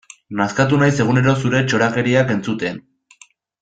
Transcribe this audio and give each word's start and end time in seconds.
Nazkatu 0.39 0.79
naiz 0.85 0.89
egunero 1.05 1.35
zure 1.43 1.63
txorakeriak 1.69 2.35
entzuten. 2.39 2.85